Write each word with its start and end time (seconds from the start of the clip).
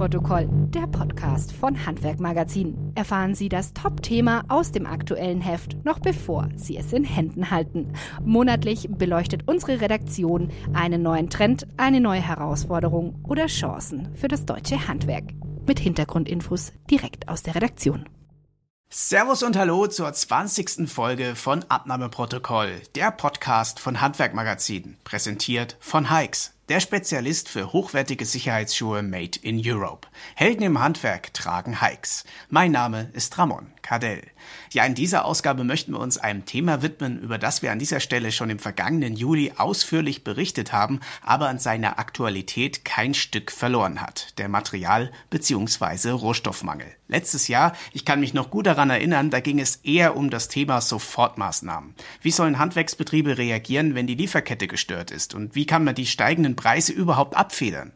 Abnahmeprotokoll, 0.00 0.48
der 0.70 0.86
Podcast 0.86 1.52
von 1.52 1.84
Handwerk 1.84 2.20
Magazin. 2.20 2.90
Erfahren 2.94 3.34
Sie 3.34 3.50
das 3.50 3.74
Top-Thema 3.74 4.44
aus 4.48 4.72
dem 4.72 4.86
aktuellen 4.86 5.42
Heft, 5.42 5.84
noch 5.84 5.98
bevor 5.98 6.48
Sie 6.56 6.78
es 6.78 6.94
in 6.94 7.04
Händen 7.04 7.50
halten. 7.50 7.92
Monatlich 8.24 8.88
beleuchtet 8.90 9.42
unsere 9.46 9.82
Redaktion 9.82 10.50
einen 10.72 11.02
neuen 11.02 11.28
Trend, 11.28 11.66
eine 11.76 12.00
neue 12.00 12.22
Herausforderung 12.22 13.22
oder 13.28 13.46
Chancen 13.46 14.08
für 14.14 14.28
das 14.28 14.46
deutsche 14.46 14.88
Handwerk. 14.88 15.24
Mit 15.66 15.78
Hintergrundinfos 15.78 16.72
direkt 16.90 17.28
aus 17.28 17.42
der 17.42 17.56
Redaktion. 17.56 18.08
Servus 18.88 19.42
und 19.42 19.56
Hallo 19.56 19.86
zur 19.86 20.10
20. 20.10 20.90
Folge 20.90 21.36
von 21.36 21.62
Abnahmeprotokoll, 21.68 22.80
der 22.94 23.10
Podcast 23.10 23.78
von 23.78 24.00
Handwerk 24.00 24.34
Magazin, 24.34 24.96
präsentiert 25.04 25.76
von 25.78 26.10
Hikes 26.10 26.54
der 26.70 26.78
Spezialist 26.78 27.48
für 27.48 27.72
hochwertige 27.72 28.24
Sicherheitsschuhe 28.24 29.02
made 29.02 29.40
in 29.42 29.60
Europe. 29.60 30.06
Helden 30.36 30.62
im 30.62 30.78
Handwerk 30.78 31.34
tragen 31.34 31.80
Hikes. 31.80 32.22
Mein 32.48 32.70
Name 32.70 33.10
ist 33.12 33.36
Ramon 33.36 33.72
Cardell. 33.82 34.22
Ja, 34.70 34.84
in 34.84 34.94
dieser 34.94 35.24
Ausgabe 35.24 35.64
möchten 35.64 35.92
wir 35.92 35.98
uns 35.98 36.16
einem 36.16 36.44
Thema 36.44 36.80
widmen, 36.80 37.18
über 37.20 37.38
das 37.38 37.62
wir 37.62 37.72
an 37.72 37.80
dieser 37.80 37.98
Stelle 37.98 38.30
schon 38.30 38.50
im 38.50 38.60
vergangenen 38.60 39.16
Juli 39.16 39.52
ausführlich 39.56 40.22
berichtet 40.22 40.72
haben, 40.72 41.00
aber 41.22 41.48
an 41.48 41.58
seiner 41.58 41.98
Aktualität 41.98 42.84
kein 42.84 43.14
Stück 43.14 43.50
verloren 43.50 44.00
hat. 44.00 44.38
Der 44.38 44.48
Material- 44.48 45.10
bzw. 45.30 46.10
Rohstoffmangel. 46.10 46.86
Letztes 47.08 47.48
Jahr, 47.48 47.72
ich 47.92 48.04
kann 48.04 48.20
mich 48.20 48.34
noch 48.34 48.50
gut 48.50 48.66
daran 48.66 48.90
erinnern, 48.90 49.30
da 49.30 49.40
ging 49.40 49.58
es 49.58 49.76
eher 49.82 50.16
um 50.16 50.30
das 50.30 50.46
Thema 50.46 50.80
Sofortmaßnahmen. 50.80 51.94
Wie 52.22 52.30
sollen 52.30 52.60
Handwerksbetriebe 52.60 53.36
reagieren, 53.36 53.96
wenn 53.96 54.06
die 54.06 54.14
Lieferkette 54.14 54.68
gestört 54.68 55.10
ist? 55.10 55.34
Und 55.34 55.56
wie 55.56 55.66
kann 55.66 55.82
man 55.82 55.96
die 55.96 56.06
steigenden 56.06 56.54
Preise 56.60 56.92
überhaupt 56.92 57.36
abfedern? 57.36 57.92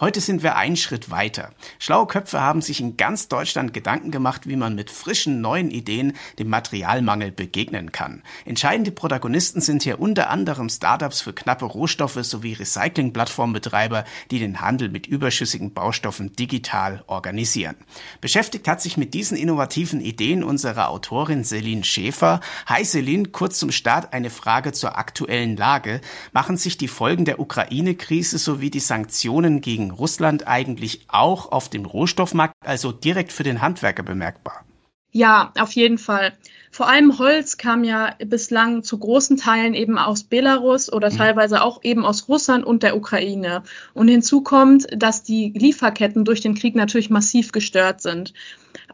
Heute 0.00 0.22
sind 0.22 0.42
wir 0.42 0.56
einen 0.56 0.78
Schritt 0.78 1.10
weiter. 1.10 1.50
Schlaue 1.78 2.06
Köpfe 2.06 2.40
haben 2.40 2.62
sich 2.62 2.80
in 2.80 2.96
ganz 2.96 3.28
Deutschland 3.28 3.74
Gedanken 3.74 4.10
gemacht, 4.10 4.48
wie 4.48 4.56
man 4.56 4.74
mit 4.74 4.90
frischen 4.90 5.42
neuen 5.42 5.70
Ideen 5.70 6.14
dem 6.38 6.48
Materialmangel 6.48 7.32
begegnen 7.32 7.92
kann. 7.92 8.22
Entscheidende 8.46 8.92
Protagonisten 8.92 9.60
sind 9.60 9.82
hier 9.82 10.00
unter 10.00 10.30
anderem 10.30 10.70
Startups 10.70 11.20
für 11.20 11.34
knappe 11.34 11.66
Rohstoffe 11.66 12.18
sowie 12.22 12.54
Recycling-Plattformbetreiber, 12.54 14.06
die 14.30 14.38
den 14.38 14.62
Handel 14.62 14.88
mit 14.88 15.06
überschüssigen 15.06 15.74
Baustoffen 15.74 16.32
digital 16.32 17.04
organisieren. 17.06 17.76
Beschäftigt 18.22 18.68
hat 18.68 18.80
sich 18.80 18.96
mit 18.96 19.12
diesen 19.12 19.36
innovativen 19.36 20.00
Ideen 20.00 20.42
unsere 20.42 20.88
Autorin 20.88 21.44
Celine 21.44 21.84
Schäfer. 21.84 22.40
Hi 22.64 22.86
Celine, 22.86 23.28
kurz 23.28 23.58
zum 23.58 23.70
Start 23.70 24.14
eine 24.14 24.30
Frage 24.30 24.72
zur 24.72 24.96
aktuellen 24.96 25.58
Lage. 25.58 26.00
Machen 26.32 26.56
sich 26.56 26.78
die 26.78 26.88
Folgen 26.88 27.26
der 27.26 27.38
Ukraine-Krise 27.38 28.38
sowie 28.38 28.70
die 28.70 28.80
Sanktionen 28.80 29.60
gegen 29.60 29.89
Russland 29.90 30.46
eigentlich 30.46 31.04
auch 31.08 31.52
auf 31.52 31.68
dem 31.68 31.84
Rohstoffmarkt, 31.84 32.54
also 32.64 32.92
direkt 32.92 33.32
für 33.32 33.42
den 33.42 33.60
Handwerker 33.60 34.02
bemerkbar? 34.02 34.64
Ja, 35.12 35.52
auf 35.58 35.72
jeden 35.72 35.98
Fall. 35.98 36.32
Vor 36.70 36.88
allem 36.88 37.18
Holz 37.18 37.56
kam 37.56 37.82
ja 37.82 38.14
bislang 38.24 38.84
zu 38.84 38.96
großen 38.96 39.36
Teilen 39.36 39.74
eben 39.74 39.98
aus 39.98 40.22
Belarus 40.22 40.92
oder 40.92 41.10
mhm. 41.10 41.16
teilweise 41.16 41.62
auch 41.62 41.82
eben 41.82 42.06
aus 42.06 42.28
Russland 42.28 42.64
und 42.64 42.84
der 42.84 42.96
Ukraine. 42.96 43.64
Und 43.92 44.06
hinzu 44.06 44.42
kommt, 44.42 44.86
dass 44.96 45.24
die 45.24 45.52
Lieferketten 45.56 46.24
durch 46.24 46.40
den 46.40 46.54
Krieg 46.54 46.76
natürlich 46.76 47.10
massiv 47.10 47.50
gestört 47.50 48.00
sind. 48.00 48.34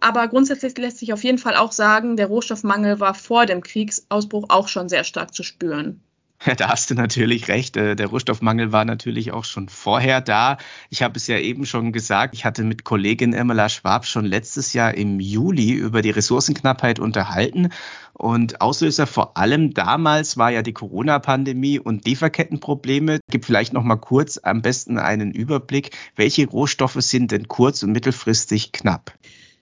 Aber 0.01 0.27
grundsätzlich 0.29 0.77
lässt 0.79 0.99
sich 0.99 1.13
auf 1.13 1.23
jeden 1.23 1.39
Fall 1.39 1.55
auch 1.55 1.73
sagen, 1.73 2.17
der 2.17 2.29
Rohstoffmangel 2.29 2.99
war 2.99 3.13
vor 3.13 3.45
dem 3.45 3.63
Kriegsausbruch 3.63 4.47
auch 4.49 4.69
schon 4.69 4.89
sehr 4.89 5.05
stark 5.05 5.35
zu 5.35 5.43
spüren. 5.43 6.01
Ja, 6.47 6.55
da 6.55 6.69
hast 6.69 6.91
du 6.91 6.95
natürlich 6.95 7.49
recht. 7.49 7.77
Äh, 7.77 7.97
der 7.97 8.07
Rohstoffmangel 8.07 8.71
war 8.71 8.85
natürlich 8.85 9.33
auch 9.33 9.45
schon 9.45 9.69
vorher 9.69 10.21
da. 10.21 10.59
Ich 10.91 11.03
habe 11.03 11.17
es 11.17 11.27
ja 11.27 11.39
eben 11.39 11.67
schon 11.67 11.91
gesagt, 11.91 12.35
ich 12.35 12.45
hatte 12.45 12.63
mit 12.63 12.85
Kollegin 12.85 13.33
Emela 13.33 13.69
Schwab 13.69 14.07
schon 14.07 14.25
letztes 14.25 14.73
Jahr 14.73 14.95
im 14.95 15.19
Juli 15.19 15.73
über 15.73 16.03
die 16.03 16.11
Ressourcenknappheit 16.11 17.01
unterhalten. 17.01 17.71
Und 18.13 18.61
Auslöser 18.61 19.09
vor 19.09 19.37
allem 19.37 19.75
damals 19.75 20.37
war 20.37 20.51
ja 20.53 20.63
die 20.63 20.73
Corona-Pandemie 20.73 21.81
und 21.81 22.07
Lieferkettenprobleme. 22.07 23.19
Gib 23.29 23.45
vielleicht 23.45 23.73
noch 23.73 23.83
mal 23.83 23.97
kurz 23.97 24.39
am 24.41 24.63
besten 24.63 24.99
einen 24.99 25.33
Überblick. 25.33 25.91
Welche 26.15 26.47
Rohstoffe 26.47 27.01
sind 27.01 27.33
denn 27.33 27.49
kurz- 27.49 27.83
und 27.83 27.91
mittelfristig 27.91 28.71
knapp? 28.71 29.13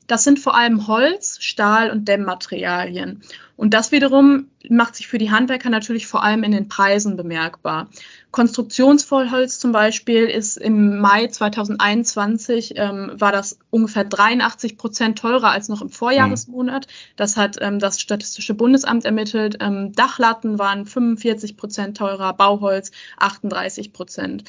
Das 0.06 0.24
sind 0.24 0.38
vor 0.38 0.54
allem 0.54 0.86
Holz, 0.86 1.38
Stahl 1.40 1.90
und 1.90 2.06
Dämmmaterialien. 2.06 3.22
Und 3.56 3.72
das 3.72 3.92
wiederum 3.92 4.48
macht 4.68 4.96
sich 4.96 5.06
für 5.06 5.18
die 5.18 5.30
Handwerker 5.30 5.70
natürlich 5.70 6.06
vor 6.06 6.24
allem 6.24 6.42
in 6.42 6.50
den 6.50 6.68
Preisen 6.68 7.16
bemerkbar. 7.16 7.88
Konstruktionsvollholz 8.32 9.60
zum 9.60 9.70
Beispiel 9.70 10.24
ist 10.24 10.56
im 10.56 10.98
Mai 10.98 11.28
2021 11.28 12.74
ähm, 12.76 13.12
war 13.14 13.30
das 13.30 13.58
ungefähr 13.70 14.04
83 14.04 14.76
Prozent 14.76 15.18
teurer 15.18 15.52
als 15.52 15.68
noch 15.68 15.82
im 15.82 15.88
Vorjahresmonat. 15.88 16.88
Das 17.14 17.36
hat 17.36 17.58
ähm, 17.60 17.78
das 17.78 18.00
Statistische 18.00 18.54
Bundesamt 18.54 19.04
ermittelt. 19.04 19.58
Ähm, 19.60 19.92
Dachlatten 19.92 20.58
waren 20.58 20.84
45 20.84 21.56
Prozent 21.56 21.96
teurer, 21.96 22.32
Bauholz 22.32 22.90
38 23.18 23.92
Prozent. 23.92 24.44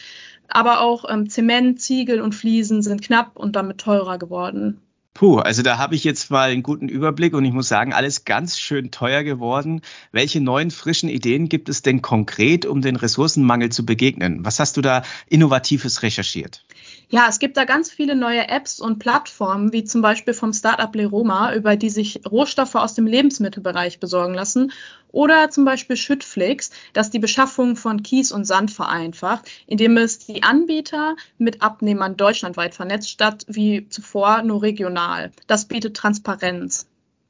Aber 0.48 0.82
auch 0.82 1.06
ähm, 1.08 1.30
Zement, 1.30 1.80
Ziegel 1.80 2.22
und 2.22 2.34
Fliesen 2.34 2.82
sind 2.82 3.04
knapp 3.04 3.38
und 3.38 3.56
damit 3.56 3.78
teurer 3.78 4.18
geworden. 4.18 4.82
Puh, 5.16 5.38
also 5.38 5.62
da 5.62 5.78
habe 5.78 5.96
ich 5.96 6.04
jetzt 6.04 6.30
mal 6.30 6.50
einen 6.50 6.62
guten 6.62 6.90
Überblick 6.90 7.34
und 7.34 7.46
ich 7.46 7.54
muss 7.54 7.70
sagen, 7.70 7.94
alles 7.94 8.26
ganz 8.26 8.60
schön 8.60 8.92
teuer 8.92 9.24
geworden. 9.24 9.80
Welche 10.12 10.42
neuen 10.42 10.72
frischen 10.72 11.08
Ideen 11.08 11.48
gibt 11.48 11.70
es 11.70 11.82
denn 11.82 12.02
konkret, 12.02 12.66
um 12.66 12.82
den 12.82 12.98
Ressourcenmangel 12.98 13.70
zu 13.72 13.86
begegnen? 13.86 14.44
Was 14.44 14.60
hast 14.60 14.76
du 14.76 14.82
da 14.82 15.04
innovatives 15.30 16.04
recherchiert? 16.04 16.66
Ja, 17.08 17.28
es 17.30 17.40
gibt 17.40 17.56
da 17.56 17.64
ganz 17.64 17.90
viele 17.90 18.14
neue 18.14 18.50
Apps 18.50 18.82
und 18.82 19.00
Plattformen, 19.00 19.72
wie 19.72 19.86
zum 19.86 20.02
Beispiel 20.02 20.34
vom 20.34 20.52
Startup 20.52 20.94
Leroma, 20.94 21.54
über 21.54 21.78
die 21.78 21.90
sich 21.90 22.20
Rohstoffe 22.30 22.76
aus 22.76 22.94
dem 22.94 23.08
Lebensmittelbereich 23.08 24.02
besorgen 24.02 24.34
lassen. 24.34 24.74
Oder 25.16 25.50
zum 25.50 25.64
Beispiel 25.64 25.96
Schüttflix, 25.96 26.72
das 26.92 27.10
die 27.10 27.20
Beschaffung 27.20 27.78
von 27.78 28.04
Kies 28.04 28.34
und 28.34 28.44
Sand 28.44 28.70
vereinfacht, 28.70 29.50
indem 29.66 29.96
es 29.96 30.20
die 30.20 30.44
Anbieter 30.44 31.16
mit 31.38 31.62
Abnehmern 31.62 32.18
deutschlandweit 32.18 32.76
vernetzt, 32.76 33.10
statt 33.10 33.46
wie 33.48 33.88
zuvor 33.88 34.42
nur 34.42 34.62
regional. 34.62 35.32
Das 35.48 35.70
bietet 35.70 35.96
Transparenz. 35.96 36.88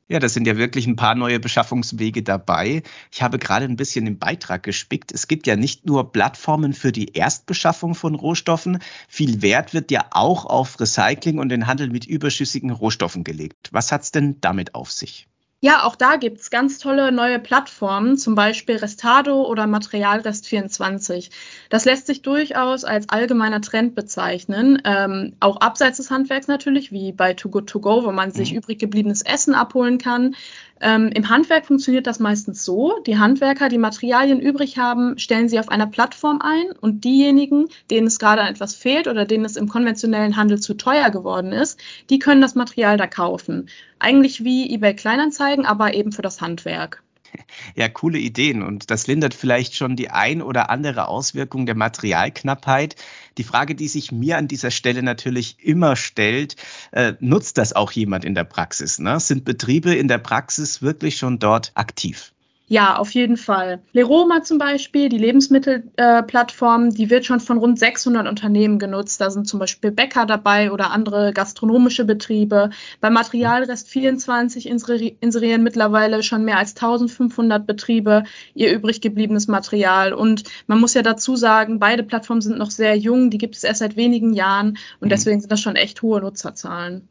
Ja, 0.08 0.18
das 0.18 0.34
sind 0.34 0.48
ja 0.48 0.58
wirklich 0.58 0.88
ein 0.88 0.96
paar 0.96 1.14
neue 1.14 1.40
Beschaffungswege 1.40 2.24
dabei. 2.24 2.82
Ich 3.12 3.22
habe 3.22 3.38
gerade 3.38 3.66
ein 3.66 3.76
bisschen 3.76 4.08
im 4.08 4.18
Beitrag 4.18 4.64
gespickt. 4.64 5.12
Es 5.12 5.28
gibt 5.28 5.46
ja 5.46 5.56
nicht 5.56 5.86
nur 5.86 6.12
Plattformen 6.12 6.74
für 6.74 6.92
die 6.92 7.14
Erstbeschaffung 7.14 7.94
von 7.94 8.16
Rohstoffen. 8.16 8.80
Viel 9.08 9.44
Wert 9.44 9.76
wird 9.76 9.92
ja 9.92 10.08
auch 10.10 10.46
auf 10.46 10.80
Recycling 10.80 11.38
und 11.38 11.50
den 11.50 11.68
Handel 11.68 11.92
mit 11.92 12.08
überschüssigen 12.08 12.72
Rohstoffen 12.72 13.24
gelegt. 13.24 13.70
Was 13.72 13.92
hat's 13.92 14.12
denn 14.12 14.42
damit 14.42 14.74
auf 14.74 14.92
sich? 14.92 15.28
Ja, 15.66 15.84
auch 15.84 15.96
da 15.96 16.18
gibt's 16.18 16.52
ganz 16.52 16.78
tolle 16.78 17.12
neue 17.12 17.40
Plattformen, 17.40 18.18
zum 18.18 18.36
Beispiel 18.36 18.76
Restado 18.76 19.48
oder 19.48 19.64
Materialrest24. 19.64 21.32
Das 21.72 21.86
lässt 21.86 22.06
sich 22.06 22.22
durchaus 22.22 22.84
als 22.84 23.10
allgemeiner 23.10 23.62
Trend 23.62 23.96
bezeichnen, 23.96 24.80
ähm, 24.86 25.34
auch 25.40 25.58
abseits 25.58 25.98
des 25.98 26.12
Handwerks 26.12 26.48
natürlich, 26.48 26.92
wie 26.92 27.14
bei 27.14 27.34
Too 27.34 27.50
Good 27.50 27.68
To 27.68 27.80
Go, 27.80 28.06
wo 28.06 28.12
man 28.12 28.30
sich 28.30 28.52
mhm. 28.52 28.60
übrig 28.60 28.78
gebliebenes 28.78 29.24
Essen 29.24 29.56
abholen 29.56 29.98
kann. 29.98 30.36
Ähm, 30.82 31.10
Im 31.14 31.30
Handwerk 31.30 31.66
funktioniert 31.66 32.06
das 32.06 32.20
meistens 32.20 32.66
so, 32.66 33.00
die 33.08 33.18
Handwerker, 33.18 33.70
die 33.70 33.78
Materialien 33.78 34.42
übrig 34.42 34.78
haben, 34.78 35.18
stellen 35.18 35.48
sie 35.48 35.60
auf 35.60 35.70
einer 35.70 35.88
Plattform 35.88 36.42
ein 36.42 36.72
und 36.82 37.06
diejenigen, 37.06 37.70
denen 37.90 38.08
es 38.08 38.20
gerade 38.20 38.42
etwas 38.42 38.76
fehlt 38.76 39.08
oder 39.08 39.24
denen 39.26 39.46
es 39.46 39.56
im 39.56 39.70
konventionellen 39.70 40.36
Handel 40.36 40.60
zu 40.60 40.74
teuer 40.74 41.12
geworden 41.12 41.54
ist, 41.54 41.80
die 42.10 42.20
können 42.20 42.42
das 42.42 42.56
Material 42.56 42.98
da 42.98 43.08
kaufen. 43.08 43.70
Eigentlich 44.00 44.44
wie 44.44 44.74
eBay 44.74 44.96
Kleinanzeigen, 44.96 45.66
aber 45.66 45.94
eben 45.94 46.12
für 46.12 46.22
das 46.22 46.42
Handwerk. 46.42 47.05
Ja, 47.76 47.90
coole 47.90 48.20
Ideen. 48.20 48.64
Und 48.64 48.92
das 48.92 49.08
lindert 49.08 49.34
vielleicht 49.34 49.76
schon 49.76 49.96
die 49.96 50.10
ein 50.10 50.42
oder 50.42 50.70
andere 50.70 51.08
Auswirkung 51.08 51.66
der 51.66 51.76
Materialknappheit. 51.76 52.96
Die 53.38 53.44
Frage, 53.44 53.76
die 53.76 53.88
sich 53.88 54.12
mir 54.12 54.38
an 54.38 54.48
dieser 54.48 54.72
Stelle 54.72 55.04
natürlich 55.04 55.58
immer 55.60 55.96
stellt, 55.96 56.56
äh, 56.92 57.14
nutzt 57.20 57.58
das 57.58 57.74
auch 57.74 57.92
jemand 57.92 58.24
in 58.24 58.36
der 58.36 58.46
Praxis? 58.46 59.00
Ne? 59.00 59.20
Sind 59.20 59.46
Betriebe 59.46 59.94
in 59.94 60.08
der 60.08 60.20
Praxis 60.20 60.82
wirklich 60.82 61.18
schon 61.18 61.40
dort 61.40 61.72
aktiv? 61.76 62.35
Ja, 62.68 62.98
auf 62.98 63.12
jeden 63.12 63.38
Fall. 63.38 63.84
Leroma 63.94 64.42
zum 64.42 64.58
Beispiel, 64.58 65.08
die 65.08 65.20
Lebensmittelplattform, 65.20 66.88
äh, 66.88 66.90
die 66.90 67.12
wird 67.12 67.24
schon 67.26 67.40
von 67.40 67.60
rund 67.60 67.78
600 67.78 68.28
Unternehmen 68.28 68.80
genutzt. 68.80 69.22
Da 69.22 69.30
sind 69.30 69.48
zum 69.48 69.60
Beispiel 69.60 69.92
Bäcker 69.92 70.26
dabei 70.26 70.72
oder 70.72 70.90
andere 70.90 71.32
gastronomische 71.32 72.06
Betriebe. 72.06 72.72
Bei 73.02 73.12
Materialrest 73.12 73.88
24 73.88 74.68
inserieren 74.68 75.62
mittlerweile 75.62 76.24
schon 76.24 76.44
mehr 76.44 76.58
als 76.58 76.76
1500 76.76 77.68
Betriebe 77.68 78.24
ihr 78.56 78.74
übrig 78.74 79.00
gebliebenes 79.00 79.48
Material. 79.48 80.14
Und 80.14 80.44
man 80.66 80.80
muss 80.80 80.96
ja 80.96 81.04
dazu 81.04 81.36
sagen, 81.36 81.78
beide 81.78 82.02
Plattformen 82.02 82.42
sind 82.42 82.58
noch 82.58 82.72
sehr 82.72 82.98
jung. 82.98 83.30
Die 83.30 83.38
gibt 83.38 83.56
es 83.56 83.64
erst 83.64 83.80
seit 83.80 83.96
wenigen 83.96 84.34
Jahren 84.34 84.80
und 85.00 85.08
mhm. 85.08 85.10
deswegen 85.10 85.40
sind 85.40 85.52
das 85.52 85.62
schon 85.62 85.76
echt 85.76 86.02
hohe 86.02 86.20
Nutzerzahlen. 86.20 87.08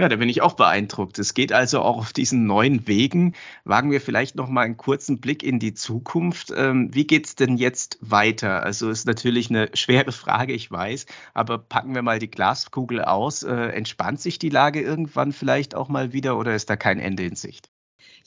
Ja, 0.00 0.08
da 0.08 0.14
bin 0.16 0.28
ich 0.28 0.42
auch 0.42 0.54
beeindruckt. 0.54 1.18
Es 1.18 1.34
geht 1.34 1.52
also 1.52 1.80
auch 1.80 1.98
auf 1.98 2.12
diesen 2.12 2.46
neuen 2.46 2.86
Wegen. 2.86 3.34
Wagen 3.64 3.90
wir 3.90 4.00
vielleicht 4.00 4.36
noch 4.36 4.48
mal 4.48 4.62
einen 4.62 4.76
kurzen 4.76 5.20
Blick 5.20 5.42
in 5.42 5.58
die 5.58 5.74
Zukunft. 5.74 6.52
Ähm, 6.56 6.94
wie 6.94 7.04
geht's 7.06 7.34
denn 7.34 7.56
jetzt 7.56 7.98
weiter? 8.00 8.62
Also 8.62 8.90
ist 8.90 9.06
natürlich 9.06 9.50
eine 9.50 9.70
schwere 9.74 10.12
Frage, 10.12 10.52
ich 10.52 10.70
weiß, 10.70 11.06
aber 11.34 11.58
packen 11.58 11.94
wir 11.96 12.02
mal 12.02 12.20
die 12.20 12.30
Glaskugel 12.30 13.02
aus. 13.04 13.42
Äh, 13.42 13.54
entspannt 13.54 14.20
sich 14.20 14.38
die 14.38 14.50
Lage 14.50 14.80
irgendwann 14.80 15.32
vielleicht 15.32 15.74
auch 15.74 15.88
mal 15.88 16.12
wieder 16.12 16.38
oder 16.38 16.54
ist 16.54 16.70
da 16.70 16.76
kein 16.76 17.00
Ende 17.00 17.24
in 17.24 17.34
Sicht? 17.34 17.68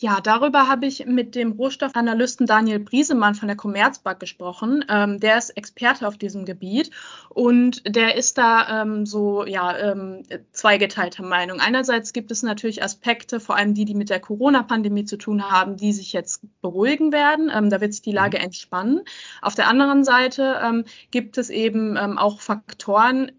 Ja, 0.01 0.19
darüber 0.19 0.67
habe 0.67 0.87
ich 0.87 1.05
mit 1.05 1.35
dem 1.35 1.51
Rohstoffanalysten 1.51 2.47
Daniel 2.47 2.79
Briesemann 2.79 3.35
von 3.35 3.47
der 3.47 3.55
Commerzbank 3.55 4.19
gesprochen. 4.19 4.83
Ähm, 4.89 5.19
der 5.19 5.37
ist 5.37 5.51
Experte 5.51 6.07
auf 6.07 6.17
diesem 6.17 6.43
Gebiet 6.43 6.89
und 7.29 7.83
der 7.85 8.15
ist 8.15 8.39
da 8.39 8.81
ähm, 8.81 9.05
so 9.05 9.45
ja 9.45 9.77
ähm, 9.77 10.23
zweigeteilter 10.53 11.21
Meinung. 11.21 11.59
Einerseits 11.59 12.13
gibt 12.13 12.31
es 12.31 12.41
natürlich 12.41 12.81
Aspekte, 12.81 13.39
vor 13.39 13.57
allem 13.57 13.75
die, 13.75 13.85
die 13.85 13.93
mit 13.93 14.09
der 14.09 14.19
Corona-Pandemie 14.19 15.05
zu 15.05 15.17
tun 15.17 15.51
haben, 15.51 15.77
die 15.77 15.93
sich 15.93 16.13
jetzt 16.13 16.41
beruhigen 16.63 17.11
werden. 17.11 17.51
Ähm, 17.53 17.69
da 17.69 17.79
wird 17.79 17.93
sich 17.93 18.01
die 18.01 18.11
Lage 18.11 18.39
mhm. 18.39 18.45
entspannen. 18.45 19.01
Auf 19.43 19.53
der 19.53 19.67
anderen 19.67 20.03
Seite 20.03 20.61
ähm, 20.63 20.85
gibt 21.11 21.37
es 21.37 21.51
eben 21.51 21.95
ähm, 21.95 22.17
auch 22.17 22.41
Faktoren, 22.41 23.31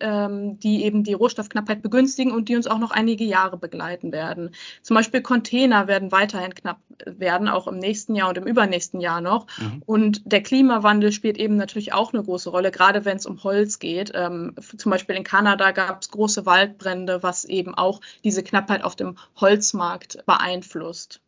die 0.62 0.84
eben 0.84 1.02
die 1.02 1.12
Rohstoffknappheit 1.12 1.82
begünstigen 1.82 2.32
und 2.32 2.48
die 2.48 2.56
uns 2.56 2.66
auch 2.66 2.78
noch 2.78 2.92
einige 2.92 3.24
Jahre 3.24 3.56
begleiten 3.56 4.12
werden. 4.12 4.54
Zum 4.82 4.94
Beispiel 4.94 5.22
Container 5.22 5.88
werden 5.88 6.12
weiterhin 6.12 6.51
Prozent 6.52 6.62
knapp 6.62 6.78
werden, 7.04 7.48
auch 7.48 7.66
im 7.66 7.78
nächsten 7.78 8.14
Jahr 8.14 8.28
und 8.28 8.38
im 8.38 8.46
übernächsten 8.46 9.00
Jahr 9.00 9.20
noch. 9.20 9.46
Mhm. 9.58 9.82
Und 9.86 10.22
der 10.24 10.42
Klimawandel 10.42 11.12
spielt 11.12 11.38
eben 11.38 11.56
natürlich 11.56 11.92
auch 11.92 12.12
eine 12.12 12.22
große 12.22 12.50
Rolle, 12.50 12.70
gerade 12.70 13.04
wenn 13.04 13.16
es 13.16 13.26
um 13.26 13.42
Holz 13.42 13.78
geht. 13.78 14.12
Ähm, 14.14 14.54
zum 14.76 14.90
Beispiel 14.90 15.16
in 15.16 15.24
Kanada 15.24 15.72
gab 15.72 16.02
es 16.02 16.10
große 16.10 16.46
Waldbrände, 16.46 17.22
was 17.22 17.44
eben 17.44 17.74
auch 17.74 18.00
diese 18.24 18.42
Knappheit 18.42 18.84
auf 18.84 18.96
dem 18.96 19.16
Holzmarkt 19.36 20.24
beeinflusst. 20.26 21.20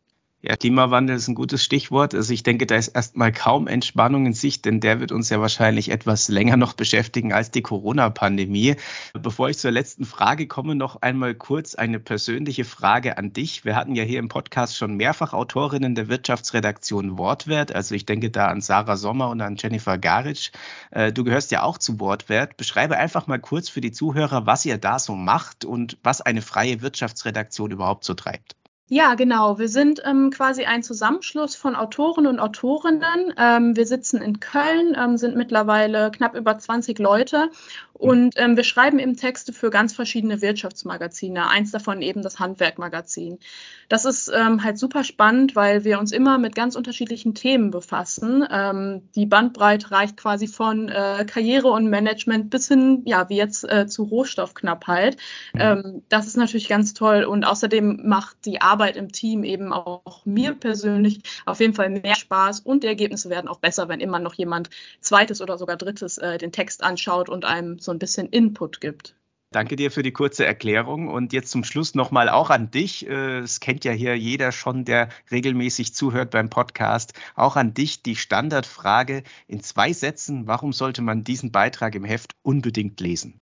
Ja, 0.47 0.55
Klimawandel 0.55 1.15
ist 1.15 1.27
ein 1.27 1.33
gutes 1.33 1.63
Stichwort. 1.63 2.13
Also 2.13 2.31
ich 2.31 2.43
denke, 2.43 2.67
da 2.67 2.75
ist 2.75 2.89
erstmal 2.89 3.31
kaum 3.31 3.65
Entspannung 3.65 4.27
in 4.27 4.33
Sicht, 4.33 4.65
denn 4.65 4.79
der 4.79 4.99
wird 4.99 5.11
uns 5.11 5.31
ja 5.31 5.41
wahrscheinlich 5.41 5.89
etwas 5.89 6.27
länger 6.27 6.55
noch 6.55 6.73
beschäftigen 6.73 7.33
als 7.33 7.49
die 7.49 7.63
Corona-Pandemie. 7.63 8.75
Bevor 9.19 9.49
ich 9.49 9.57
zur 9.57 9.71
letzten 9.71 10.05
Frage 10.05 10.45
komme, 10.45 10.75
noch 10.75 11.01
einmal 11.01 11.33
kurz 11.33 11.73
eine 11.73 11.99
persönliche 11.99 12.63
Frage 12.63 13.17
an 13.17 13.33
dich. 13.33 13.65
Wir 13.65 13.75
hatten 13.75 13.95
ja 13.95 14.03
hier 14.03 14.19
im 14.19 14.27
Podcast 14.27 14.77
schon 14.77 14.97
mehrfach 14.97 15.33
Autorinnen 15.33 15.95
der 15.95 16.09
Wirtschaftsredaktion 16.09 17.17
Wortwert. 17.17 17.73
Also 17.73 17.95
ich 17.95 18.05
denke 18.05 18.29
da 18.29 18.45
an 18.45 18.61
Sarah 18.61 18.97
Sommer 18.97 19.29
und 19.29 19.41
an 19.41 19.55
Jennifer 19.57 19.97
Garic. 19.97 20.51
Äh, 20.91 21.11
du 21.11 21.23
gehörst 21.23 21.49
ja 21.49 21.63
auch 21.63 21.79
zu 21.79 21.99
Wortwert. 21.99 22.55
Beschreibe 22.55 22.97
einfach 22.97 23.25
mal 23.25 23.39
kurz 23.39 23.67
für 23.67 23.81
die 23.81 23.91
Zuhörer, 23.91 24.45
was 24.45 24.63
ihr 24.63 24.77
da 24.77 24.99
so 24.99 25.15
macht 25.15 25.65
und 25.65 25.97
was 26.03 26.21
eine 26.21 26.43
freie 26.43 26.83
Wirtschaftsredaktion 26.83 27.71
überhaupt 27.71 28.03
so 28.03 28.13
treibt. 28.13 28.55
Ja, 28.87 29.15
genau. 29.15 29.57
Wir 29.57 29.67
sind 29.67 30.03
ähm, 30.05 30.29
quasi 30.29 30.65
ein 30.65 30.83
Zusammenschluss 30.83 31.55
von 31.55 31.75
Autoren 31.75 32.27
und 32.27 32.39
Autorinnen. 32.39 33.33
Ähm, 33.35 33.75
wir 33.75 33.87
sitzen 33.87 34.21
in 34.21 34.39
Köln, 34.39 34.95
ähm, 34.95 35.17
sind 35.17 35.35
mittlerweile 35.35 36.11
knapp 36.11 36.35
über 36.35 36.59
20 36.59 36.99
Leute 36.99 37.49
und 37.97 38.33
ähm, 38.35 38.57
wir 38.57 38.65
schreiben 38.65 38.99
eben 38.99 39.15
Texte 39.15 39.53
für 39.53 39.69
ganz 39.69 39.93
verschiedene 39.93 40.41
Wirtschaftsmagazine. 40.41 41.49
Eins 41.49 41.71
davon 41.71 42.01
eben 42.01 42.21
das 42.21 42.39
Handwerkmagazin. 42.39 43.39
Das 43.87 44.03
ist 44.03 44.29
ähm, 44.35 44.65
halt 44.65 44.77
super 44.77 45.05
spannend, 45.05 45.55
weil 45.55 45.85
wir 45.85 45.97
uns 45.97 46.11
immer 46.11 46.37
mit 46.37 46.55
ganz 46.55 46.75
unterschiedlichen 46.75 47.35
Themen 47.35 47.71
befassen. 47.71 48.45
Ähm, 48.51 49.03
die 49.15 49.25
Bandbreite 49.25 49.91
reicht 49.91 50.17
quasi 50.17 50.47
von 50.47 50.89
äh, 50.89 51.25
Karriere 51.25 51.69
und 51.69 51.89
Management 51.89 52.49
bis 52.49 52.67
hin, 52.67 53.01
ja, 53.05 53.29
wie 53.29 53.37
jetzt 53.37 53.63
äh, 53.63 53.87
zu 53.87 54.03
Rohstoffknappheit. 54.03 55.17
Mhm. 55.53 56.03
Das 56.09 56.27
ist 56.27 56.35
natürlich 56.35 56.67
ganz 56.67 56.93
toll 56.93 57.23
und 57.23 57.45
außerdem 57.45 58.01
macht 58.03 58.37
die 58.45 58.61
Arbeit 58.61 58.74
im 58.95 59.11
Team 59.11 59.43
eben 59.43 59.73
auch 59.73 60.25
mir 60.25 60.53
persönlich 60.53 61.21
auf 61.45 61.59
jeden 61.59 61.73
Fall 61.73 61.89
mehr 61.89 62.15
Spaß 62.15 62.61
und 62.61 62.83
die 62.83 62.87
Ergebnisse 62.87 63.29
werden 63.29 63.47
auch 63.47 63.59
besser, 63.59 63.89
wenn 63.89 63.99
immer 63.99 64.19
noch 64.19 64.33
jemand 64.33 64.69
zweites 64.99 65.41
oder 65.41 65.57
sogar 65.57 65.77
drittes 65.77 66.17
äh, 66.17 66.37
den 66.37 66.51
Text 66.51 66.83
anschaut 66.83 67.29
und 67.29 67.45
einem 67.45 67.79
so 67.79 67.91
ein 67.91 67.99
bisschen 67.99 68.27
Input 68.29 68.81
gibt. 68.81 69.15
Danke 69.51 69.77
dir 69.77 69.89
für 69.89 70.03
die 70.03 70.11
kurze 70.11 70.45
Erklärung 70.45 71.07
und 71.07 71.31
jetzt 71.31 71.49
zum 71.49 71.63
Schluss 71.63 71.95
nochmal 71.95 72.27
auch 72.27 72.49
an 72.49 72.71
dich. 72.71 73.07
Äh, 73.07 73.39
es 73.39 73.61
kennt 73.61 73.85
ja 73.85 73.93
hier 73.93 74.17
jeder 74.17 74.51
schon, 74.51 74.83
der 74.83 75.07
regelmäßig 75.31 75.93
zuhört 75.93 76.31
beim 76.31 76.49
Podcast. 76.49 77.13
Auch 77.35 77.55
an 77.55 77.73
dich 77.73 78.03
die 78.03 78.17
Standardfrage 78.17 79.23
in 79.47 79.61
zwei 79.61 79.93
Sätzen. 79.93 80.45
Warum 80.47 80.73
sollte 80.73 81.01
man 81.01 81.23
diesen 81.23 81.53
Beitrag 81.53 81.95
im 81.95 82.03
Heft 82.03 82.33
unbedingt 82.41 82.99
lesen? 82.99 83.39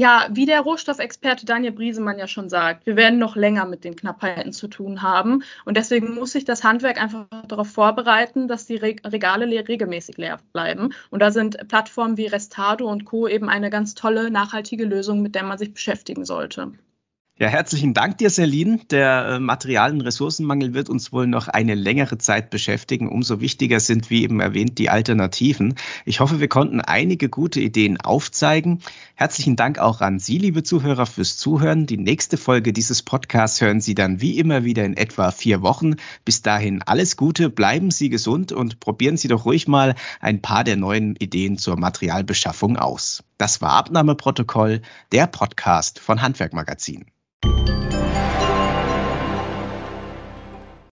Ja, 0.00 0.28
wie 0.30 0.46
der 0.46 0.62
Rohstoffexperte 0.62 1.44
Daniel 1.44 1.72
Briesemann 1.72 2.18
ja 2.18 2.26
schon 2.26 2.48
sagt, 2.48 2.86
wir 2.86 2.96
werden 2.96 3.18
noch 3.18 3.36
länger 3.36 3.66
mit 3.66 3.84
den 3.84 3.96
Knappheiten 3.96 4.50
zu 4.50 4.66
tun 4.66 5.02
haben. 5.02 5.42
Und 5.66 5.76
deswegen 5.76 6.14
muss 6.14 6.32
sich 6.32 6.46
das 6.46 6.64
Handwerk 6.64 6.98
einfach 6.98 7.26
darauf 7.46 7.68
vorbereiten, 7.68 8.48
dass 8.48 8.64
die 8.64 8.76
Regale 8.76 9.44
regelmäßig 9.68 10.16
leer 10.16 10.38
bleiben. 10.54 10.94
Und 11.10 11.20
da 11.20 11.30
sind 11.30 11.68
Plattformen 11.68 12.16
wie 12.16 12.28
Restado 12.28 12.88
und 12.88 13.04
Co. 13.04 13.28
eben 13.28 13.50
eine 13.50 13.68
ganz 13.68 13.94
tolle, 13.94 14.30
nachhaltige 14.30 14.86
Lösung, 14.86 15.20
mit 15.20 15.34
der 15.34 15.42
man 15.42 15.58
sich 15.58 15.74
beschäftigen 15.74 16.24
sollte. 16.24 16.72
Ja, 17.40 17.48
herzlichen 17.48 17.94
Dank 17.94 18.18
dir, 18.18 18.28
Celine. 18.28 18.80
Der 18.90 19.24
äh, 19.26 19.38
Material- 19.40 19.94
und 19.94 20.02
Ressourcenmangel 20.02 20.74
wird 20.74 20.90
uns 20.90 21.10
wohl 21.10 21.26
noch 21.26 21.48
eine 21.48 21.74
längere 21.74 22.18
Zeit 22.18 22.50
beschäftigen. 22.50 23.08
Umso 23.08 23.40
wichtiger 23.40 23.80
sind, 23.80 24.10
wie 24.10 24.24
eben 24.24 24.40
erwähnt, 24.40 24.76
die 24.76 24.90
Alternativen. 24.90 25.74
Ich 26.04 26.20
hoffe, 26.20 26.38
wir 26.40 26.48
konnten 26.48 26.82
einige 26.82 27.30
gute 27.30 27.58
Ideen 27.58 27.98
aufzeigen. 27.98 28.82
Herzlichen 29.14 29.56
Dank 29.56 29.78
auch 29.78 30.02
an 30.02 30.18
Sie, 30.18 30.36
liebe 30.36 30.64
Zuhörer, 30.64 31.06
fürs 31.06 31.38
Zuhören. 31.38 31.86
Die 31.86 31.96
nächste 31.96 32.36
Folge 32.36 32.74
dieses 32.74 33.02
Podcasts 33.02 33.62
hören 33.62 33.80
Sie 33.80 33.94
dann 33.94 34.20
wie 34.20 34.38
immer 34.38 34.64
wieder 34.64 34.84
in 34.84 34.94
etwa 34.94 35.30
vier 35.30 35.62
Wochen. 35.62 35.94
Bis 36.26 36.42
dahin 36.42 36.82
alles 36.82 37.16
Gute, 37.16 37.48
bleiben 37.48 37.90
Sie 37.90 38.10
gesund 38.10 38.52
und 38.52 38.80
probieren 38.80 39.16
Sie 39.16 39.28
doch 39.28 39.46
ruhig 39.46 39.66
mal 39.66 39.94
ein 40.20 40.42
paar 40.42 40.62
der 40.62 40.76
neuen 40.76 41.16
Ideen 41.16 41.56
zur 41.56 41.78
Materialbeschaffung 41.78 42.76
aus. 42.76 43.24
Das 43.38 43.62
war 43.62 43.72
Abnahmeprotokoll, 43.72 44.82
der 45.10 45.26
Podcast 45.26 46.00
von 46.00 46.20
Handwerkmagazin. 46.20 47.06
you 47.42 47.89